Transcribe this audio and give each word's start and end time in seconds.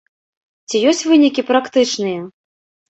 Ці 0.71 0.81
ёсць 0.93 1.03
вынікі 1.11 1.47
практычныя? 1.51 2.21